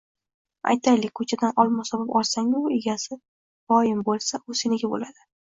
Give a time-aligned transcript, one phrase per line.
[0.69, 3.19] Aytaylik, ko‘chadan olmos topib olsang-u egasi
[3.75, 5.25] boim asa, u seniki bo‘ladi.